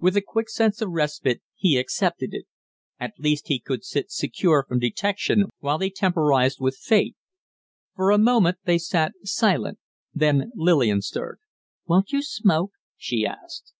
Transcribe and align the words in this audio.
With 0.00 0.16
a 0.16 0.22
quick 0.22 0.48
sense 0.48 0.80
of 0.80 0.92
respite 0.92 1.42
he 1.54 1.76
accepted 1.76 2.30
it. 2.32 2.46
At 2.98 3.12
least 3.18 3.48
he 3.48 3.60
could 3.60 3.84
sit 3.84 4.10
secure 4.10 4.64
from 4.66 4.78
detection 4.78 5.50
while 5.58 5.78
he 5.80 5.90
temporized 5.90 6.58
with 6.58 6.78
fate. 6.78 7.16
For 7.94 8.10
a 8.10 8.16
moment 8.16 8.60
they 8.64 8.78
sat 8.78 9.12
silent, 9.24 9.78
then 10.14 10.52
Lillian 10.54 11.02
stirred. 11.02 11.40
"Won't 11.84 12.12
you 12.12 12.22
smoke?" 12.22 12.70
she 12.96 13.26
asked. 13.26 13.74